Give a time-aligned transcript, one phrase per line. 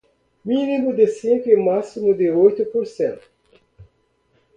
[0.43, 3.29] mínimo de cinco e máximo de oito por cento